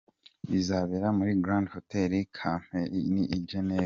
Bizabera 0.51 1.07
muri 1.17 1.31
Grand 1.43 1.67
Hotel 1.73 2.11
Kempinski 2.37 3.01
in 3.35 3.41
Geneva. 3.49 3.79